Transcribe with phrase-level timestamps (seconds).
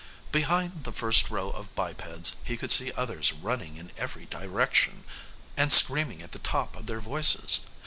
[0.31, 5.03] Behind the first row of bipeds, he could see others running in every direction,
[5.55, 7.67] and screaming at the top of their voices.